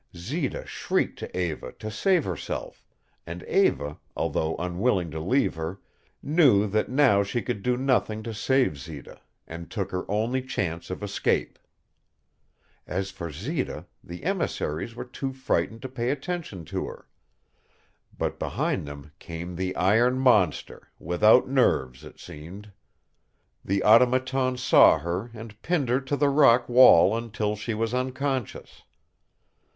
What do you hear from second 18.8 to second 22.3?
them came the iron monster, without nerves, it